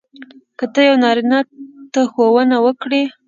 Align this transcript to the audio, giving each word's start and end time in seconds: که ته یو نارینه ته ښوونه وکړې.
که 0.57 0.65
ته 0.73 0.79
یو 0.87 0.95
نارینه 1.03 1.39
ته 1.93 2.01
ښوونه 2.11 2.57
وکړې. 2.65 3.03